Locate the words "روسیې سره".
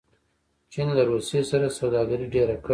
1.11-1.67